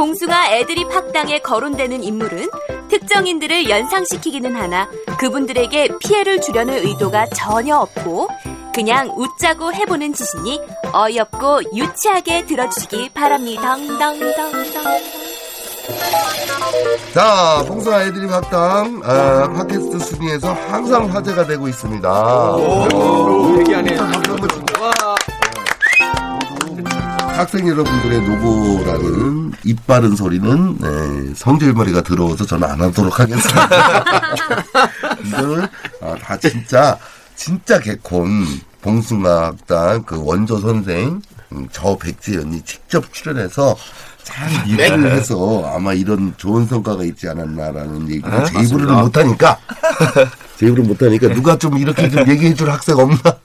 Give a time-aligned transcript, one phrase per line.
[0.00, 2.48] 봉숭아 애드립 학당에 거론되는 인물은
[2.88, 8.28] 특정인들을 연상시키기는 하나 그분들에게 피해를 주려는 의도가 전혀 없고
[8.74, 10.58] 그냥 웃자고 해보는 짓이니
[10.94, 13.76] 어이없고 유치하게 들어주시기 바랍니다.
[17.12, 22.56] 자, 봉사 애드립 학당 아, 팟캐스트 순위에서 항상 화제가 되고 있습니다.
[23.58, 23.96] 회개하네.
[23.96, 24.69] 박수 한번 주고.
[27.40, 34.04] 학생 여러분들의 노고라는 입 바른 소리는 네, 성질머리가 들어와서 저는 안 하도록 하겠습니다.
[35.24, 35.66] 이거는
[36.02, 36.98] 아, 다 진짜
[37.36, 38.44] 진짜 개콘
[38.82, 43.74] 봉숭아학당 그 원조 선생 음, 저 백지연이 직접 출연해서
[44.22, 49.58] 잘 리뷰를 해서 아마 이런 좋은 성과가 있지 않았나라는 얘기를 제 입으로는 못하니까
[50.60, 53.40] 제 입으로 못하니까 누가 좀 이렇게 좀 얘기해 줄 학생 없나?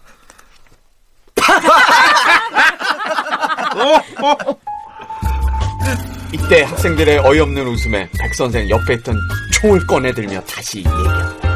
[6.32, 9.18] 이때 학생들의 어이없는 웃음에 백 선생 옆에 있던
[9.54, 11.56] 총을 꺼내들며 다시 얘기한다.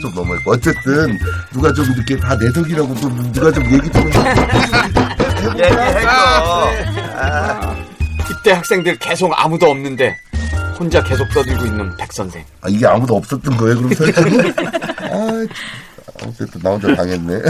[0.00, 1.18] 좀 넘어있고 어쨌든
[1.52, 5.42] 누가 좀 이렇게 다 내석이라고 좀 누가 좀 얘기 좀 해보자
[8.30, 10.14] 이때 학생들 계속 아무도 없는데
[10.78, 12.44] 혼자 계속 떠들고 있는 백 선생.
[12.60, 14.36] 아 이게 아무도 없었던 거예요 그럼 설정이?
[15.10, 15.46] 아
[16.22, 17.40] 어쨌든 나 혼자 당했네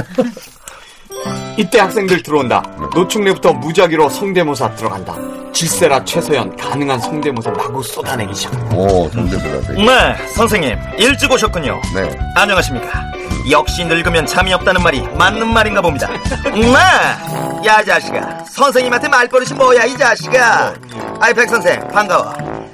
[1.59, 2.63] 이때 학생들 들어온다.
[2.95, 5.15] 노충래부터 무작위로 성대모사 들어간다.
[5.53, 8.77] 질세라 최서연 가능한 성대모사 마구 쏟아내기 시작한다.
[8.77, 10.79] 오 정대보다 네, 선생님.
[10.99, 11.81] 일찍 오셨군요.
[11.95, 13.03] 네 안녕하십니까.
[13.51, 16.09] 역시 늙으면 잠이 없다는 말이 맞는 말인가 봅니다.
[16.45, 17.67] 네!
[17.67, 18.45] 야, 자식아.
[18.53, 20.75] 선생님한테 말버릇이 뭐야, 이 자식아.
[21.19, 22.33] 아이, 백 선생, 반가워.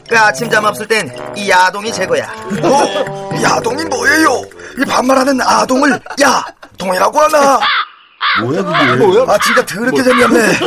[0.09, 2.25] 그 아침 잠 없을 땐 이 야동이 최고야.
[2.63, 3.31] 어?
[3.43, 4.43] 야동이 뭐예요?
[4.79, 6.45] 이 반말하는 아동을 야
[6.77, 7.61] 동이라고 하나?
[8.41, 10.59] 뭐야 그게 아 진짜 더럽게 재미없네.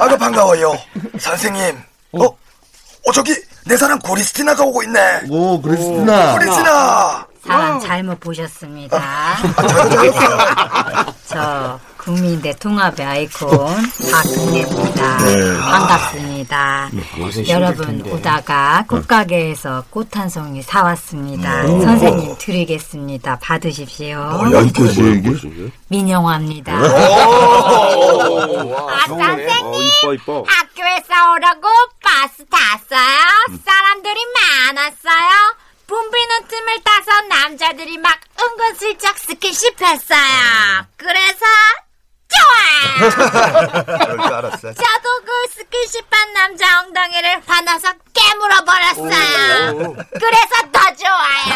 [0.00, 0.78] 아그 반가워요.
[1.18, 1.78] 선생님.
[2.12, 2.24] 어?
[2.24, 5.22] 어 저기 내 사랑 고리스티나가 오고 있네.
[5.30, 7.26] 오 그리스티나 고리스티나.
[7.46, 8.96] 사람 잘못 보셨습니다.
[8.96, 10.38] 아, 저요 저요.
[11.26, 13.48] 저 국민대 통합의 아이콘
[14.12, 15.16] 박근혜입니다.
[15.18, 15.58] 네.
[15.58, 16.31] 반갑습니다.
[17.48, 21.66] 여러분 오다가 꽃가게에서 꽃 한 송이 사왔습니다.
[21.66, 23.38] 선생님 드리겠습니다.
[23.40, 24.18] 받으십시오.
[24.18, 24.82] 뭐야 이게
[25.88, 26.72] 민영화입니다.
[26.72, 26.78] 아,
[29.06, 29.82] 선생님!
[30.46, 31.68] 학교에서 오라고
[32.02, 33.58] 버스 탔어요?
[33.64, 35.54] 사람들이 많았어요?
[35.86, 40.86] 붐비는 틈을 타서 남자들이 막 은근슬쩍 스킨십 했어요.
[40.96, 41.44] 그래서!
[42.98, 43.10] 그럴
[44.22, 44.58] 줄 알았어.
[44.58, 49.94] 저도 그 스킨십한 남자 엉덩이를 화나서 깨물어 버렸어요.
[50.12, 51.52] 그래서 더 좋아요.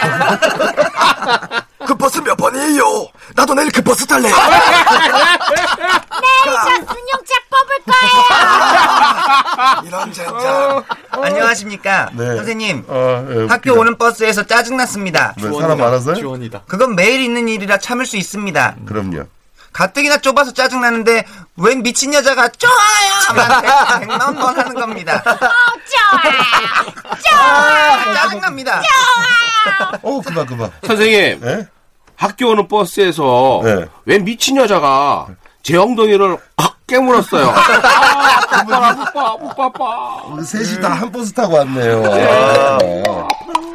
[1.87, 3.09] 그 버스 몇 번이에요?
[3.35, 4.29] 나도 내일 그 버스 탈래.
[4.29, 4.37] 내일
[6.45, 8.23] 저 승용차 뽑을 거예요.
[9.87, 10.85] 이런 젠장.
[11.11, 12.11] 안녕하십니까.
[12.15, 12.37] 네.
[12.37, 13.75] 선생님, 아, 예, 학교 웃기다.
[13.75, 15.35] 오는 버스에서 짜증났습니다.
[15.43, 16.17] 왜 사람 많아서요?
[16.17, 16.63] 지원이다.
[16.67, 18.77] 그건 매일 있는 일이라 참을 수 있습니다.
[18.87, 19.25] 그럼요
[19.81, 21.27] 가뜩이나 좁아서 짜증나는데
[21.57, 25.23] 웬 미친 여자가 좋아요 하면 백만 번 하는 겁니다.
[25.27, 25.37] 어,
[25.93, 26.33] 좋아요.
[27.23, 28.15] 좋아요.
[28.15, 28.81] 짜증납니다.
[30.03, 31.69] 어 그만 그만 선생님, 예?
[32.17, 33.85] 학교 오는 버스에서 네.
[34.07, 35.27] 웬 미친 여자가
[35.63, 37.51] 제 엉덩이를 확 깨물었어요.
[37.51, 40.23] 아, 오빠, 오빠.
[40.29, 42.79] 우리 셋이 다 한 버스 타고 왔네요 아,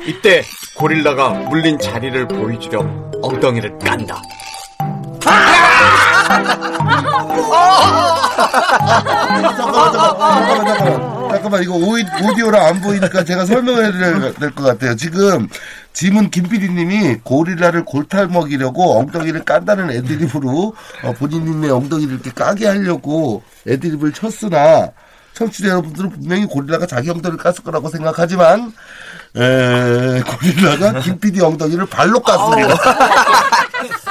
[0.07, 0.44] 이때
[0.77, 2.80] 고릴라가 물린 자리를 보여주려
[3.21, 4.19] 엉덩이를 깐다.
[8.91, 11.63] 잠깐만, 잠깐만, 잠깐만, 잠깐만.
[11.63, 13.91] 이거 오이, 오디오랑 안 보이니까 제가 설명해야
[14.39, 14.95] 될 것 같아요.
[14.95, 15.47] 지금,
[15.94, 20.73] 지문 김PD님이 고릴라를 골탈 먹이려고 엉덩이를 깐다는 애드립으로
[21.03, 24.89] 어, 본인님의 엉덩이를 이렇게 까게 하려고 애드립을 쳤으나
[25.33, 28.71] 청취자 여러분들은 분명히 고릴라가 자기 엉덩이를 깠을 거라고 생각하지만
[29.35, 32.77] 에, 고릴라가 김PD 엉덩이를 발로 깠습니다.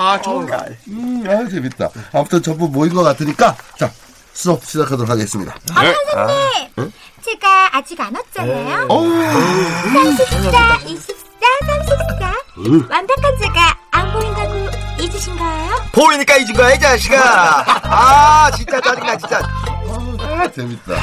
[0.00, 0.48] 아, 좋은
[0.86, 1.88] 음, 아, 재밌다.
[2.12, 3.90] 아무튼 전부 모인 것 같으니까, 자,
[4.32, 5.56] 수업 시작하도록 하겠습니다.
[5.74, 5.82] 아,
[6.14, 6.92] 선생님!
[7.20, 8.86] 제가 아직 안 왔잖아요.
[8.88, 11.14] 어, 34, 24,
[11.66, 12.34] 34.
[12.88, 14.68] 완벽한 제가 안 보인다고
[15.00, 15.74] 잊으신 거예요?
[15.90, 17.64] 보이니까 잊은 거야, 이 자식아.
[17.82, 19.40] 아, 진짜 짜증나, 진짜.
[20.20, 20.94] 아, 재밌다.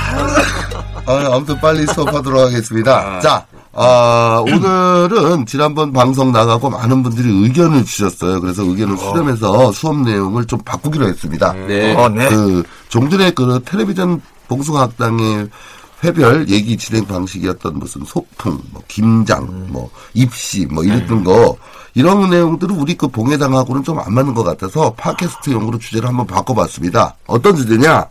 [1.05, 3.19] 아, 아무튼 빨리 수업하도록 하겠습니다.
[3.19, 3.45] 자,
[3.77, 8.39] 아, 오늘은 지난번 방송 나가고 많은 분들이 의견을 주셨어요.
[8.39, 11.51] 그래서 의견을 수렴해서 수업 내용을 좀 바꾸기로 했습니다.
[11.53, 11.93] 네.
[11.93, 12.29] 어, 네.
[12.29, 15.49] 그, 종전에 그 텔레비전 봉숭아학당의
[16.05, 21.57] 회별 얘기 진행 방식이었던 무슨 소풍, 뭐 김장, 뭐 입시, 뭐 이랬던 거
[21.95, 27.15] 이런 내용들은 우리 그 봉해당하고는 좀 안 맞는 것 같아서 팟캐스트용으로 주제를 한번 바꿔봤습니다.
[27.27, 28.05] 어떤 주제냐?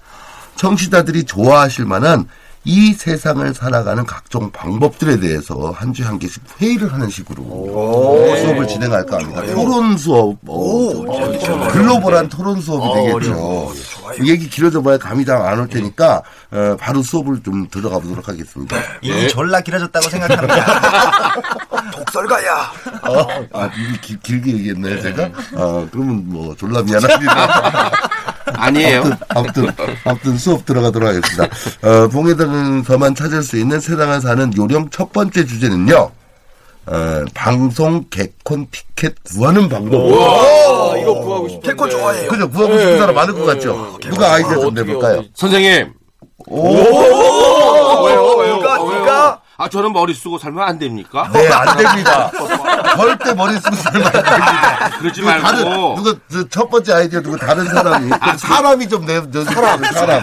[0.57, 2.27] 청취자들이 좋아하실 만한
[2.67, 7.43] 이 세상을 살아가는 각종 방법들에 대해서 한 주에 한 개씩 회의를 하는 식으로
[8.39, 9.43] 수업을 진행할까 합니다.
[9.55, 13.73] 토론 수업, 어, 좀 글로벌한 토론 수업이 되겠죠.
[14.27, 16.23] 얘기 길어져 봐야 감이 다 안 올 테니까
[16.53, 18.77] 어, 바로 수업을 좀 들어가 보도록 하겠습니다.
[19.03, 21.35] 이미 졸라 길어졌다고 생각합니다.
[21.93, 22.73] 독설가야.
[23.03, 25.29] 어, 아, 이미 길, 길게 얘기했나요, 제가?
[25.55, 27.91] 어, 그러면 뭐 졸라 미안합니다.
[28.47, 29.03] 아니에요.
[29.29, 31.45] 아무튼, 아무튼, 아무튼 수업 들어가도록 하겠습니다.
[31.83, 36.11] 어, 봉해당에서만 찾을 수 있는 세상을 사는 요령 첫 번째 주제는요.
[36.87, 40.01] 어, 방송 개콘 티켓 구하는 방법.
[40.13, 41.61] 아, 이거 구하고 싶어.
[41.63, 42.29] 개콘 좋아해요.
[42.29, 42.51] 그죠?
[42.51, 43.99] 구하고 싶은 사람 많을 것 같죠?
[44.03, 45.23] 누가 아이디어 좀 내볼까요?
[45.35, 45.93] 선생님.
[46.51, 48.57] 왜요, 왜요?
[48.57, 48.99] 누가, 어, 왜요?
[48.99, 49.41] 누가?
[49.57, 51.31] 아, 저는 머리 쓰고 살면 안 됩니까?
[51.33, 52.31] 네, 안 됩니다.
[52.97, 54.91] 절대 머리 살면 안 됩니다.
[54.99, 55.95] 그러지 누가 다른, 말고.
[56.03, 58.11] 누가, 저첫 번째 아이디어 누구 다른 사람이.
[58.39, 60.23] 사람이 좀 내, 내, 사람, 사람.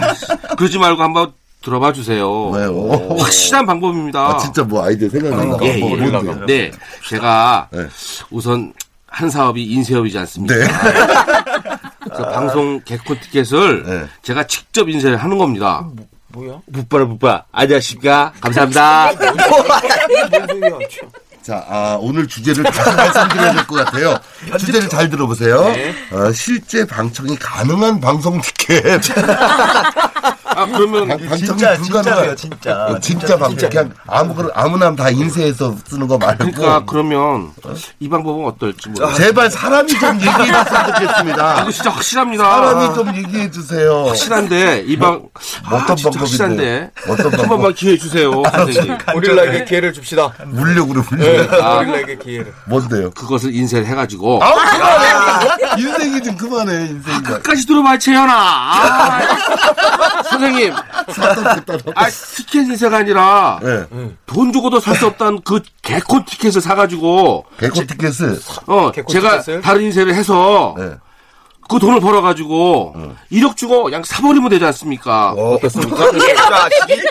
[0.56, 1.32] 그러지 말고 한번
[1.62, 2.48] 들어봐 주세요.
[2.50, 3.16] 왜요?
[3.18, 4.20] 확실한 방법입니다.
[4.20, 5.64] 아, 진짜 뭐 아이디어 생각난다.
[5.64, 6.10] 예, 뭐, 예.
[6.10, 6.46] 뭔데요?
[6.46, 6.72] 네.
[7.08, 7.86] 제가 네.
[8.30, 8.72] 우선
[9.06, 10.54] 한 사업이 인쇄업이지 않습니까?
[10.56, 10.66] 네.
[12.02, 14.04] 그래서 방송 개콘 티켓을 네.
[14.22, 15.86] 제가 직접 인쇄를 하는 겁니다.
[16.28, 16.58] 뭐야?
[16.72, 19.12] 붓바라 붓바 아저씨가 감사합니다.
[21.42, 24.16] 자, 아, 오늘 주제를 다시 말씀드려야 될 것 같아요.
[24.58, 25.64] 주제를 잘 들어보세요.
[25.70, 25.94] 네.
[26.12, 29.00] 어, 실제 방청이 가능한 방송 티켓.
[30.54, 31.76] 아 그러면 방, 진짜.
[31.76, 32.86] 진짜예요, 진짜.
[32.86, 33.70] 어, 진짜 방청.
[33.70, 36.38] 그냥 아무거나, 아무나 다 인쇄해서 쓰는 거 말고.
[36.52, 37.50] 그러니까 그러면
[38.00, 39.14] 이 방법은 어떨지 모르겠어요.
[39.16, 41.60] 제발 사람이 좀 얘기해 줬으면 좋겠습니다.
[41.62, 42.44] 이거 진짜 확실합니다.
[42.44, 44.04] 사람이 좀 얘기해 주세요.
[44.06, 45.22] 확실한데 이방
[45.70, 46.18] 어떤 진짜 방법인데?
[46.20, 47.48] 확실한데 어떤 한 방법?
[47.48, 48.98] 번만 기회 주세요, 선생님.
[49.12, 50.32] 고릴라에게 기회를 줍시다.
[50.46, 51.24] 물력으로 물려.
[51.24, 52.52] 네, 고릴라에게 기회를.
[52.66, 53.10] 뭔데요?
[53.10, 55.80] 그것을 인쇄를 해가지고 아우, 그만해!
[55.80, 57.22] 인생이 좀 그만해, 인생이.
[57.22, 59.20] 끝까지 들어봐 채연아.
[60.42, 60.74] 아, 선생님,
[61.94, 63.84] 아 티켓 인쇄가 아니라 네.
[64.26, 68.38] 돈 주고도 살 수 없던 그 개콘 티켓을 사가지고 개콘 티켓을.
[68.66, 69.60] 어 개콘 제가 티켓을?
[69.62, 70.90] 다른 인쇄를 해서 네.
[71.72, 72.94] 그 돈을 벌어가지고
[73.32, 75.30] 1억 주고 그냥 사버리면 되지 않습니까?
[75.32, 76.06] 어떻습니까?
[76.10, 77.02] 이 자식이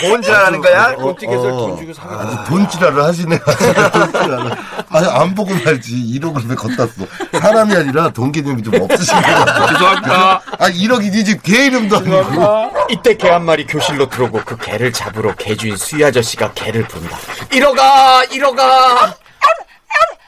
[0.00, 0.96] 본질하는 거야?
[0.96, 1.56] 돈 티켓을 어.
[1.56, 2.20] 돈 주고 사가.
[2.20, 3.38] 아주 돈지랄을 하시네.
[3.92, 4.52] 돈 지랄을.
[4.90, 5.92] 아니, 안 보고 말지.
[6.20, 7.38] 1억을 왜 걷다 써.
[7.38, 9.66] 사람이 아니라 돈 개념이 좀 없으신 것 같아.
[9.72, 10.40] 죄송합니다.
[10.58, 12.72] 아, 1억이 네집개 이름도 아니고.
[12.90, 17.18] 이때 개 한 마리 교실로 들어오고 그 개를 잡으러 개주인 수희 아저씨가 개를 부른다.
[17.52, 19.14] 이러가, 이러가.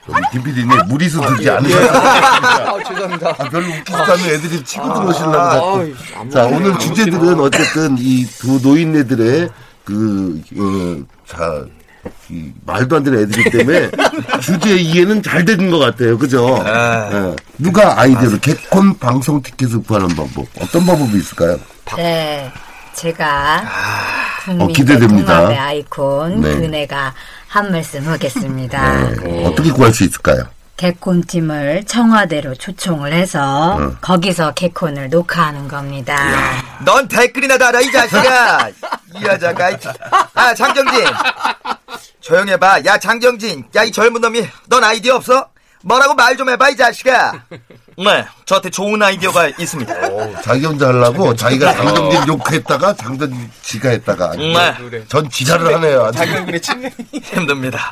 [0.06, 1.90] 저기 김PD님 무리수 들지 않으셨어요.
[1.90, 3.28] 아, 죄송합니다.
[3.30, 6.30] 아, 별로 웃기지 않은 애들이 치고 들어오시려고 아, 자꾸.
[6.30, 9.48] 자, 오늘 주제들은 어쨌든 이 두 노인네들의
[9.84, 11.64] 그, 어, 자,
[12.30, 13.90] 이 말도 안 되는 애들이기 때문에
[14.40, 16.16] 주제 이해는 잘 되는 것 같아요.
[16.16, 16.62] 그죠?
[16.66, 17.36] 예.
[17.58, 20.46] 누가 아이디어로 개콘 방송 티켓을 구하는 방법.
[20.60, 21.58] 어떤 방법이 있을까요?
[21.96, 22.50] 네,
[23.04, 25.34] 제가 어, 국민의 기대됩니다.
[25.36, 26.54] 통합의 아이콘 네.
[26.56, 27.14] 그네가
[27.48, 29.10] 한 말씀 하겠습니다.
[29.22, 29.46] 네.
[29.46, 30.44] 어떻게 구할 수 있을까요?
[30.76, 33.96] 개콘팀을 청와대로 초청을 해서 어.
[34.02, 36.16] 거기서 개콘을 녹화하는 겁니다.
[36.84, 38.68] 넌 댓글이나 달아, 이 자식아.
[39.14, 39.70] 이 여자가.
[39.70, 39.76] 이-
[40.34, 41.04] 아, 장정진.
[42.20, 42.84] 조용히 해봐.
[42.86, 43.64] 야, 장정진.
[43.76, 44.46] 야, 이 젊은 놈이.
[44.68, 45.48] 넌 아이디어 없어?
[45.82, 47.44] 뭐라고 말 좀 해봐, 이 자식아.
[47.96, 49.94] 네, 저한테 좋은 아이디어가 있습니다.
[50.42, 55.04] 자기 혼자 하려고 자기가 장정진 욕했다가 장정진 지가 했다가 네.
[55.08, 56.04] 전 지랄을 하네요.
[56.04, 56.18] 아주.
[56.18, 56.88] 장정근의 친구.
[57.12, 57.90] 힘듭니다.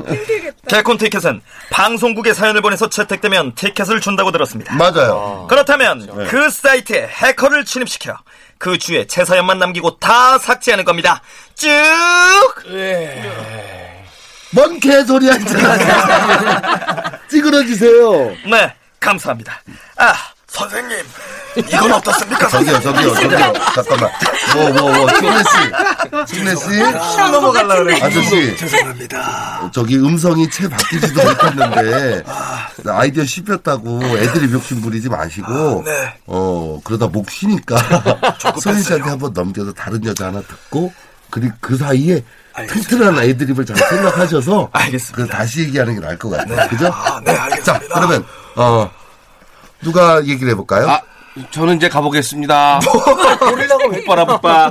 [0.69, 1.40] 개콘 티켓은
[1.71, 4.75] 방송국에 사연을 보내서 채택되면 티켓을 준다고 들었습니다.
[4.76, 5.47] 맞아요.
[5.49, 8.17] 그렇다면 그 사이트에 해커를 침입시켜
[8.59, 11.21] 그 주에 제 사연만 남기고 다 삭제하는 겁니다.
[11.55, 11.69] 쭉!
[14.50, 17.19] 뭔 개소리야, 진짜.
[17.31, 18.31] 찌그러지세요.
[18.50, 19.61] 네, 감사합니다.
[19.97, 20.14] 아,
[20.49, 20.99] 선생님,
[21.57, 22.49] 이건 어떻습니까?
[22.49, 23.52] 저기요, 저기요, 저기요.
[23.75, 24.11] 잠깐만.
[24.55, 26.33] 뭐, 뭐, 뭐, 충래 씨.
[26.33, 27.31] 충래 씨.
[27.31, 28.00] 넘어갈라 그래.
[28.02, 28.57] 아저씨.
[28.57, 29.71] 죄송합니다.
[29.73, 32.25] 저기 음성이 채 바뀌지도 못했는데
[32.87, 36.14] 아이디어 씹혔다고 애들이 욕심 부리지 마시고 네.
[36.26, 37.76] 어 그러다 목 쉬니까
[38.61, 40.93] 소연 씨한테 한번 넘겨서 다른 여자 하나 듣고
[41.31, 42.25] 그리고 그 사이에
[42.69, 45.17] 튼튼한 애드립을 잘 생각하셔서 알겠습니다.
[45.17, 46.69] 그 다시 얘기하는 게 나을 것 같아요.
[46.69, 46.87] 그죠?
[46.87, 47.73] 아, 네, 알겠습니다.
[47.73, 48.25] 자 그러면
[48.59, 48.91] 어
[49.83, 50.88] 누가 얘기를 해볼까요?
[50.91, 51.00] 아,
[51.53, 52.81] 저는 이제 가보겠습니다.
[53.38, 54.71] 고릴라고 못 봐.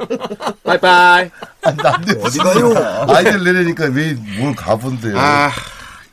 [0.66, 1.30] 빠이빠이.
[1.64, 2.74] 난데 어디 가요?
[3.08, 5.18] 아이디어 내려니까 왜 뭘 가본데요?
[5.18, 5.50] 아,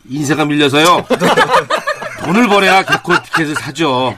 [0.08, 1.04] 인쇄가 밀려서요.
[2.24, 4.16] 돈을 벌어야 개코 티켓을 사죠.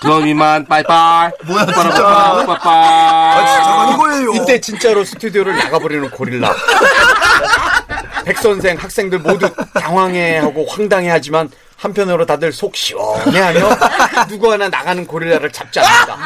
[0.00, 1.30] 그럼 이만 빠이빠이.
[1.46, 2.02] 뭐야, 빠라, 진짜.
[2.02, 3.46] 빠빠, 빠빠.
[3.46, 4.34] 진짜가 이거예요.
[4.42, 6.52] 이때 진짜로 스튜디오를 나가버리는 고릴라.
[8.26, 13.60] 백 선생 학생들 모두 당황해하고 황당해하지만 한편으로 다들 속 시원해하며
[14.28, 16.16] 누구 하나 나가는 고릴라를 잡지 않는다.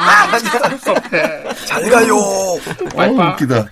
[1.66, 2.16] 잘 가요.
[2.16, 2.58] 어,
[3.32, 3.66] 웃기다.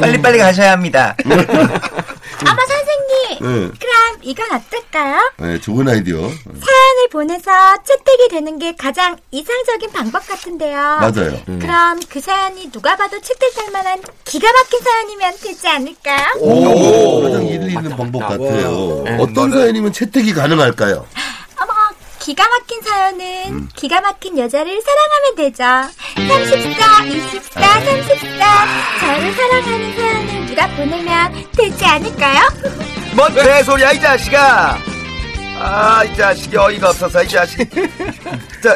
[0.00, 1.16] 빨리빨리 가셔야 합니다.
[1.24, 2.93] 어머 선생님
[3.40, 3.70] 네.
[3.78, 5.32] 그럼 이건 어떨까요?
[5.38, 6.18] 네, 좋은 아이디어.
[6.20, 7.50] 사연을 보내서
[7.82, 10.76] 채택이 되는 게 가장 이상적인 방법 같은데요.
[10.76, 11.40] 맞아요.
[11.46, 16.26] 그럼 그 사연이 누가 봐도 채택할 만한 기가 막힌 사연이면 되지 않을까요?
[16.40, 19.04] 오, 가장 일리 있는 방법 같아요.
[19.18, 21.06] 어떤 사연이면 채택이 가능할까요?
[21.60, 21.72] 어머,
[22.18, 25.64] 기가 막힌 사연은 기가 막힌 여자를 사랑하면 되죠.
[26.16, 28.66] 34, 24, 34.
[29.00, 32.40] 저를 사랑하는 사연을 누가 보내면 되지 않을까요?
[33.14, 34.78] 뭔 개소리야 이 자식아.
[35.56, 37.58] 아 이 자식이 어이가 없어서 이 자식.
[38.62, 38.74] 자,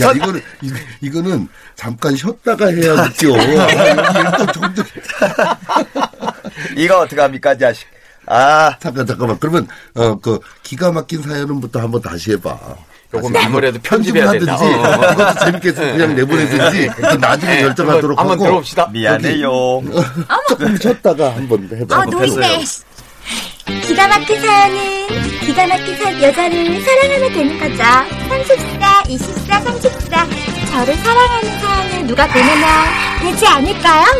[0.00, 3.32] 야, 이거는, 이, 이거는 잠깐 쉬었다가 해야 웃겨.
[6.20, 6.32] 아,
[6.76, 7.86] 이거 어떡합니까 이 자식.
[8.26, 9.38] 아 잠깐, 잠깐만.
[9.38, 12.58] 그러면, 어, 그, 기가 막힌 사연은부터 한번 다시 해봐.
[13.14, 15.08] 요건 다시 아무래도 편집을 편집해야 하든지, 된다.
[15.08, 15.12] 어.
[15.12, 18.44] 이것도 재밌게 그냥 내보내든지, 그 나중에 네, 결정하도록 한번 하고.
[18.44, 18.88] 들어봅시다.
[18.92, 19.48] 미안해요.
[20.48, 21.98] 조금 쉬었다가 한번 해봐.
[22.00, 22.64] 어, 노인네.
[23.66, 25.06] 기가 막힌 사연은
[25.40, 27.82] 기가 막힌 사, 여자를 사랑하면 되는 거죠.
[28.28, 30.26] 34, 24, 34.
[30.70, 32.68] 저를 사랑하는 사연을 누가 보내면
[33.22, 34.04] 되지 않을까요?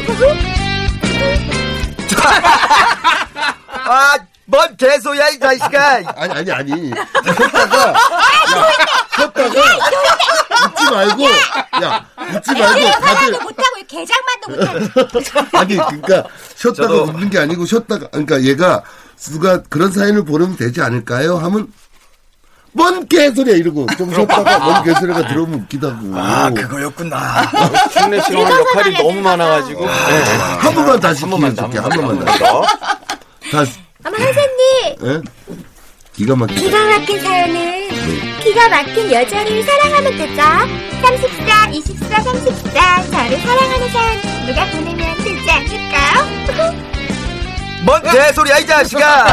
[3.88, 4.16] 아
[4.48, 6.02] 뭔 개소리야 이 자식아.
[6.16, 6.70] 아니, 아니, 아니.
[7.24, 7.94] 쉬었다가, 야,
[9.16, 9.60] 쉬었다가,
[10.68, 11.24] 웃지 말고,
[11.82, 14.48] 야, 웃지 말고, 다들, 못하고 개장만도
[15.12, 15.48] 못하고.
[15.58, 16.22] 아니 그러니까
[16.54, 18.80] 쉬었다가 저도- 웃는 게 아니고 쉬었다가 그러니까 얘가
[19.18, 21.37] 누가 그런 사연을 보내면 되지 않을까요?
[21.38, 21.73] 하면
[22.73, 27.50] 뭔 개소리야 이러고 좀 쉬었다가 뭔 개소리가 들어오면 웃기다고 아, 그거였구나.
[27.90, 29.87] 충래 씨는 오늘 역할이 너무 많아가지고.
[29.87, 30.23] 네.
[30.58, 32.25] 한 번만 다시 한 번만 기회 줄게 더, 한 번만
[33.50, 34.96] 다시 어머, 선생님.
[35.04, 35.20] 예?
[36.12, 37.88] 기가 막히다 기가 막힌 사연은
[38.40, 40.42] 기가 막힌 여자를 사랑하면 되죠.
[41.02, 43.02] 34, 24, 34.
[43.11, 46.76] 저를 사랑하는 사연을 누가 보내면 되지 않을까요?
[47.86, 49.26] 뭔 개소리야 이 자식아.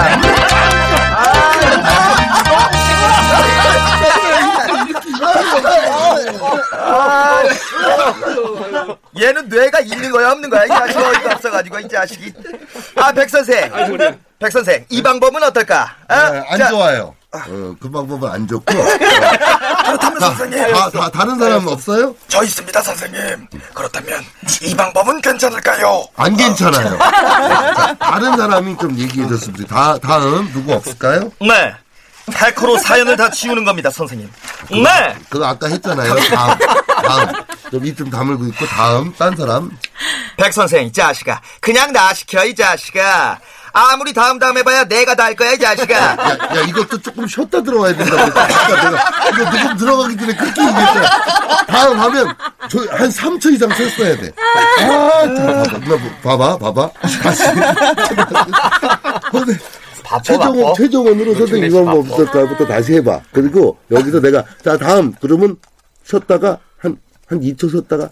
[6.72, 7.43] 아,
[9.19, 12.33] 얘는 뇌가 있는 거야 없는 거야 이 자식 어이가 없어가지고 이 자식이.
[12.95, 13.72] 아 백 선생.
[14.39, 15.95] 백 선생 이 방법은 어떨까?
[16.10, 16.15] 어?
[16.31, 20.72] 네, 안 자, 좋아요 어, 그 방법은 안 좋고 그렇다면 자, 선생님.
[20.74, 22.16] 다, 다, 다른 사람 없어요?
[22.28, 23.48] 저 있습니다, 선생님.
[23.74, 24.24] 그렇다면
[24.62, 26.06] 이 방법은 괜찮을까요?
[26.16, 31.32] 안 괜찮아요 자, 다른 사람이 좀 얘기해 줬으면 다, 다음 누구 없을까요?
[31.42, 31.74] 네.
[32.32, 34.32] 탈코로 사연을 다 지우는 겁니다 선생님.
[34.72, 35.16] 네.
[35.30, 36.58] 그거 아까 했잖아요 다음
[37.03, 37.27] 다음
[37.72, 39.72] 좀 입 좀 다물고 있고 다음 딴 사람
[40.38, 43.39] 백 선생 이 자식아 그냥 나 시켜 이 자식아.
[43.75, 45.95] 아무리 다음 다음 해봐야 내가 다 할 거야 이 자식아.
[45.95, 48.22] 야, 야, 이것도 조금 쉬었다 들어와야 된다고.
[48.39, 51.65] 아까 내가, 이거 녹음 들어가기 전에 그렇게 얘기했잖아.
[51.65, 52.36] 다음 하면,
[52.69, 54.31] 저, 한 3초 이상 쉬었어야 돼.
[54.79, 55.98] 아, 자, 봐봐.
[56.22, 56.89] 봐봐, 봐봐.
[57.24, 57.43] 다시.
[60.03, 60.74] 바빠, 최종원, 바빠.
[60.77, 62.00] 최종원으로 선생님 이거 뭐.
[62.01, 63.22] 없을까부터 다시 해봐.
[63.31, 65.13] 그리고 여기서 내가, 자, 다음.
[65.19, 65.55] 그러면
[66.03, 66.57] 쉬었다가,
[67.34, 68.10] 한, 한 2초 쉬었다가,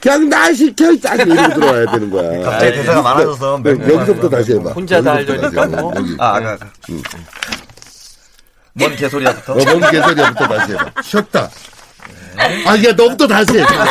[0.00, 2.44] 그냥 나 시켜, 이 짜증 이러고 들어와야 되는 거야.
[2.50, 4.70] 갑자기 대사가 많아져서 네, 여기서부터 다시 해봐.
[4.72, 5.82] 혼자 다 여기서부터 다시 알려니까 해봐.
[5.82, 5.94] 뭐.
[6.18, 6.66] 아, 아까 아까.
[8.74, 9.52] 뭔 개소리야부터.
[9.52, 10.90] 어, 뭔 개소리야부터 다시 해봐.
[11.02, 11.50] 쉬었다.
[12.66, 13.62] 아, 야, 너부터 다시 해.
[13.62, 13.84] 어디야?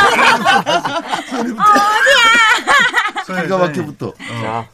[3.43, 4.13] 기가 막히부터.
[4.41, 4.67] 자,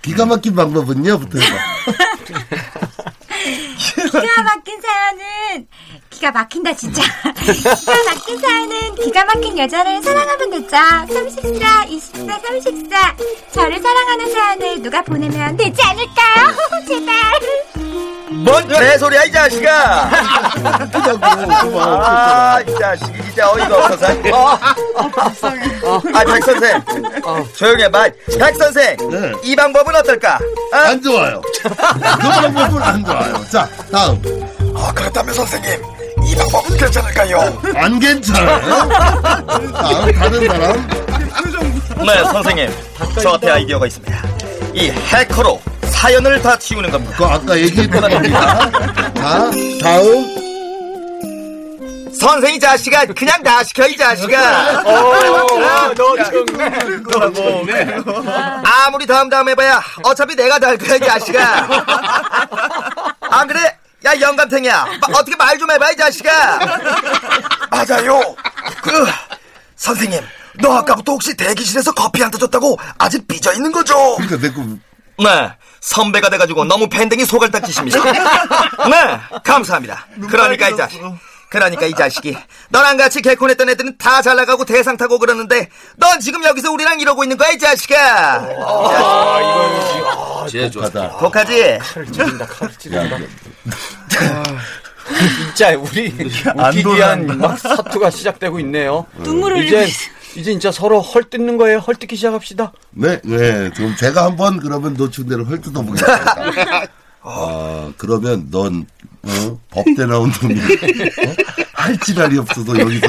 [0.00, 1.56] 기가 막힌 방법은요?부터 해봐.
[4.12, 5.66] 기가 막힌 사연은
[6.20, 7.00] 기가 막힌다 진짜.
[7.34, 10.68] 기가 막힌 사연은 기가 막힌 여자를 사랑하면 되죠.
[10.68, 13.16] 34, 24, 34.
[13.52, 16.54] 저를 사랑하는 사연을 누가 보내면 되지 않을까요?
[16.86, 17.14] 제발.
[18.44, 20.10] 뭔 개소리야 이 자식아.
[21.80, 24.06] 아, 이 자식이 이 진짜 어이가 없어서.
[26.12, 26.82] 아, 백 선생.
[27.56, 28.08] 조용히 해봐.
[28.38, 28.94] 백 선생.
[29.10, 29.32] 네.
[29.42, 30.38] 이 방법은 어떨까?
[30.74, 30.76] 어?
[30.76, 31.40] 안 좋아요.
[31.62, 33.44] 그 방법은 안 좋아요.
[33.50, 34.20] 자, 다음.
[34.76, 35.82] 아, 그렇다면 선생님,
[36.24, 37.60] 이 방법은 괜찮을까요?
[37.74, 38.60] 안 괜찮아요.
[39.72, 40.88] 다음, 다른 사람.
[42.06, 42.70] 네, 선생님.
[43.22, 44.22] 저한테 아이디어가 있습니다.
[44.74, 47.12] 이 해커로 사연을 다 치우는 겁니다.
[47.16, 48.70] 그거 아까 얘기했던 겁니다.
[49.14, 49.50] 자,
[49.82, 50.36] 다음.
[52.18, 54.82] 선생이 자식아, 그냥 다 시켜, 이 자식아.
[54.84, 56.86] 어, 너 정말.
[58.62, 61.66] 아무리 다음 다음 해봐야 어차피 내가 다 할 거야, 이 자식아.
[63.20, 63.74] 안 그래?
[64.04, 64.84] 야, 영감탱이야.
[65.00, 66.58] 마- 어떻게 말 좀 해봐, 이 자식아.
[67.70, 68.34] 맞아요.
[68.82, 69.06] 그,
[69.76, 70.20] 선생님,
[70.60, 74.16] 너 아까부터 혹시 대기실에서 커피 안 터졌다고 아직 삐져 있는 거죠?
[74.16, 74.62] 그러니까 내거
[75.18, 78.02] 네, 선배가 돼가지고 너무 밴댕이 속을 닦이십니다.
[78.88, 80.06] 네, 감사합니다.
[80.30, 81.00] 그러니까 이 자식.
[81.50, 82.36] 그러니까 이 자식이
[82.68, 87.24] 너랑 같이 개콘했던 애들은 다 잘 나가고 대상 타고 그러는데 넌 지금 여기서 우리랑 이러고
[87.24, 87.96] 있는 거야 이 자식아
[88.36, 91.18] 아, 이거는 지금, 아, 제 좋다.
[91.18, 91.78] 독하지?
[91.82, 93.16] 칼을 찌른다, 칼을 찌른다.
[95.36, 99.06] 진짜 우리 웃기기 위한 막 사투가 시작되고 있네요.
[99.18, 99.86] 눈물을 이제
[100.36, 101.78] 이제 진짜 서로 헐뜯는 거예요.
[101.78, 102.72] 헐뜯기 시작합시다.
[102.90, 103.70] 네, 네.
[103.74, 106.86] 그럼 제가 한번 그러면 노춘 대로 헐뜯어 보겠습니다.
[107.22, 108.86] 아, 그러면 넌,
[109.22, 109.60] 어?
[109.70, 111.34] 법대 나온 놈이, 어?
[111.74, 113.08] 할 지랄이 없어서 여기서,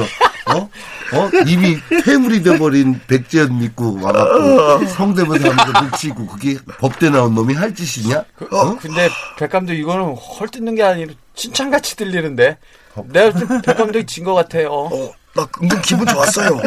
[0.55, 0.70] 어?
[1.13, 1.29] 어?
[1.48, 8.24] 이미 퇴물이 돼버린 백제연 믿고 와갖고 성대모사 하면서 묻히고 그게 법대 나온 놈이 할 짓이냐?
[8.51, 8.77] 어?
[8.77, 12.58] 근데 백감독 이거는 헐뜯는 게 아니라 칭찬같이 들리는데
[13.05, 14.70] 내가 좀 백감독이 진 것 같아요.
[14.72, 16.58] 어, 나 은근 기분 좋았어요.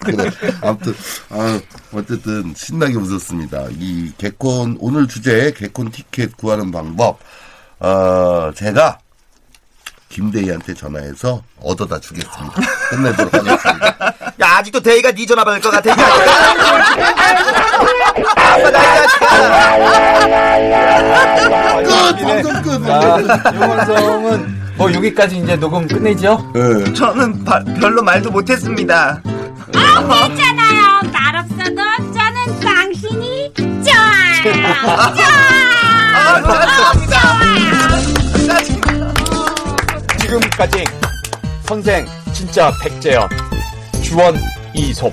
[0.00, 0.30] 그래.
[0.62, 0.94] 아무튼
[1.30, 1.60] 아,
[1.92, 3.66] 어쨌든 신나게 웃었습니다.
[3.78, 7.18] 이 개콘 오늘 주제 개콘 티켓 구하는 방법.
[7.80, 8.98] 어, 제가
[10.14, 12.54] 김대희한테 전화해서 얻어다 주겠습니다.
[12.90, 13.96] 끝내도록 하겠습니다.
[14.40, 15.92] 야 아직도 대희가 네 전화 받을 것 같아 이
[18.36, 19.00] 아빠 나이
[21.84, 22.22] 끝!
[22.22, 22.86] 방송 끝!
[22.86, 23.18] 자,
[23.52, 26.52] 이원성은 뭐 여기까지 이제 녹음 끝내죠?
[26.54, 26.92] 네.
[26.94, 29.20] 저는 바- 별로 말도 못했습니다
[29.72, 31.00] 괜찮아요.
[31.12, 31.74] 말 없어도
[32.12, 34.54] 저는 당신이 좋아요.
[40.54, 40.84] 지금까지.
[41.64, 43.28] 선생 진짜 백재현.
[44.02, 44.40] 주원
[44.74, 45.12] 이솝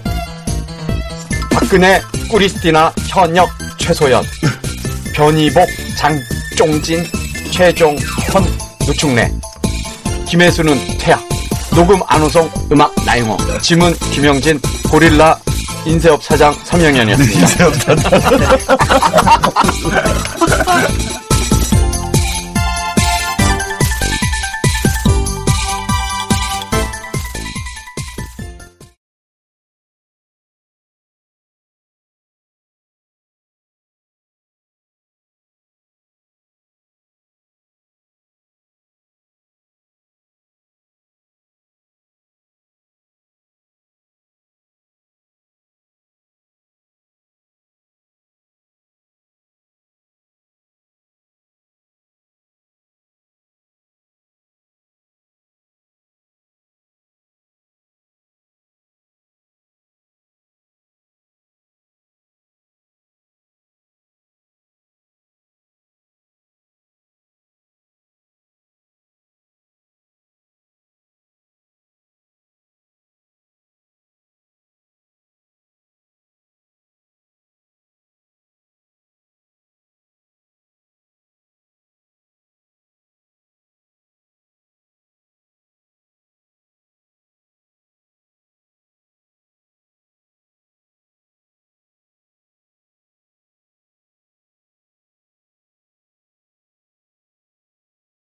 [1.52, 4.24] 박근혜 꾸리스티나 현역 최소연.
[5.14, 7.06] 변희복 장종진
[7.52, 8.04] 최종현
[8.86, 9.32] 노충래.
[10.28, 11.20] 김혜수는 태양.
[11.76, 13.38] 녹음 안호성 음악 나영호.
[13.62, 15.38] 지문 김영진 고릴라
[15.86, 17.72] 인쇄업 사장 삼영현이었습니다.